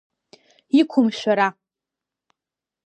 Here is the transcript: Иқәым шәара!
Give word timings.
Иқәым 0.79 1.07
шәара! 1.17 1.47